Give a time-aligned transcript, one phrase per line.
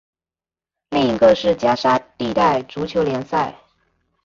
[0.89, 3.55] 另一个是加沙地带足球联赛。